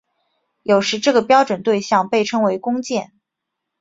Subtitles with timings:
[0.63, 3.11] 有时这个标准对像被称为工件。